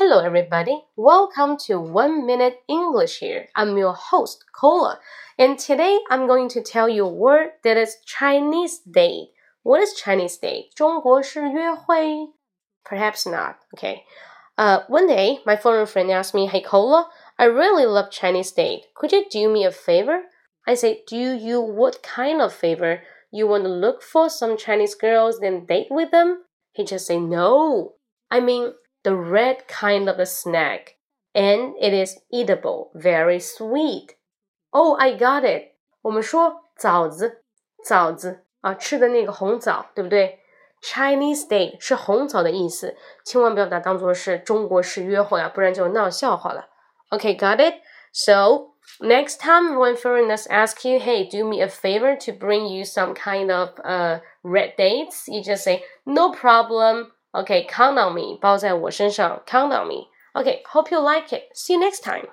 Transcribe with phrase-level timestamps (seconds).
[0.00, 0.84] Hello, everybody.
[0.96, 3.48] Welcome to One Minute English here.
[3.54, 4.98] I'm your host, Cola.
[5.36, 9.28] And today I'm going to tell you a word that is Chinese date.
[9.62, 10.70] What is Chinese date?
[10.74, 12.32] 中国式约会?
[12.82, 13.56] Perhaps not.
[13.76, 14.04] Okay.
[14.56, 18.86] Uh, one day, my foreign friend asked me, Hey, Cola, I really love Chinese date.
[18.94, 20.22] Could you do me a favor?
[20.66, 23.02] I say, Do you what kind of favor?
[23.30, 26.44] You want to look for some Chinese girls and date with them?
[26.72, 27.96] He just say, No.
[28.30, 28.72] I mean,
[29.04, 30.96] the red kind of a snack,
[31.32, 34.16] and it is eatable, very sweet.
[34.70, 35.76] Oh, I got it.
[36.02, 37.42] 我们说枣子，
[37.84, 40.38] 枣子啊，吃的那个红枣，对不对？
[40.82, 46.68] Chinese date 是红枣的意思，千万不要把它当做是中国式约会啊，不然就闹笑话了。
[47.10, 47.74] Okay, got it?
[48.12, 52.84] So next time when foreigners ask you, "Hey, do me a favor to bring you
[52.84, 58.36] some kind of uh red dates," you just say, "No problem." Okay, count on me.
[58.40, 60.08] 包在我身上，count on me.
[60.34, 61.44] Okay, hope you like it.
[61.54, 62.30] See you next time.